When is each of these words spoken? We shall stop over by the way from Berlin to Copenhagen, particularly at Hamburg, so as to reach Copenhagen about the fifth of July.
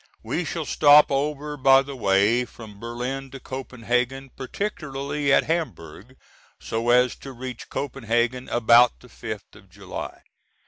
We 0.23 0.45
shall 0.45 0.65
stop 0.65 1.11
over 1.11 1.57
by 1.57 1.83
the 1.83 1.95
way 1.95 2.43
from 2.43 2.79
Berlin 2.79 3.29
to 3.29 3.39
Copenhagen, 3.39 4.31
particularly 4.35 5.31
at 5.31 5.43
Hamburg, 5.43 6.17
so 6.59 6.89
as 6.89 7.13
to 7.17 7.31
reach 7.31 7.69
Copenhagen 7.69 8.49
about 8.49 8.99
the 9.01 9.09
fifth 9.09 9.55
of 9.55 9.69
July. 9.69 10.23